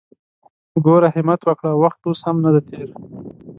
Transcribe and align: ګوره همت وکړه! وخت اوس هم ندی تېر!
ګوره 0.85 1.09
همت 1.15 1.41
وکړه! 1.43 1.71
وخت 1.83 2.01
اوس 2.05 2.19
هم 2.25 2.37
ندی 2.43 2.61
تېر! 2.69 2.87